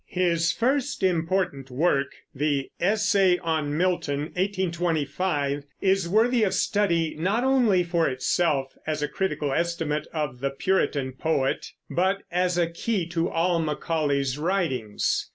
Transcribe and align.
His 0.07 0.51
first 0.51 1.03
important 1.03 1.69
work, 1.69 2.07
the 2.33 2.69
Essay 2.81 3.37
on 3.37 3.77
Milton 3.77 4.31
(1825), 4.33 5.63
is 5.79 6.09
worthy 6.09 6.41
of 6.41 6.55
study 6.55 7.13
not 7.19 7.43
only 7.43 7.83
for 7.83 8.07
itself, 8.09 8.73
as 8.87 9.03
a 9.03 9.07
critical 9.07 9.51
estimate 9.53 10.07
of 10.11 10.39
the 10.39 10.49
Puritan 10.49 11.11
poet, 11.11 11.67
but 11.87 12.23
as 12.31 12.57
a 12.57 12.65
key 12.65 13.05
to 13.09 13.29
all 13.29 13.59
Macaulay's 13.59 14.39
writings. 14.39 15.29